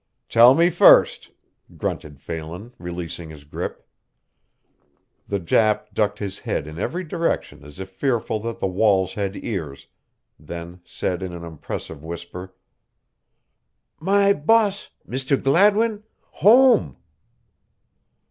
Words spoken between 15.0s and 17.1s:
Mr. Gladwin home!"